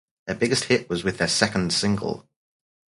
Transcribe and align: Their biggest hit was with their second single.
Their 0.25 0.35
biggest 0.35 0.63
hit 0.63 0.89
was 0.89 1.03
with 1.03 1.19
their 1.19 1.27
second 1.27 1.71
single. 1.73 2.27